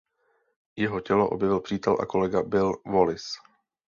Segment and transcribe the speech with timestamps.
[0.75, 3.29] Jeho tělo objevil přítel a kolega Bill Wallace.